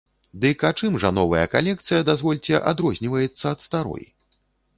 [0.43, 4.09] Дык а чым жа новая калекцыя, дазвольце, адрозніваецца ад старой?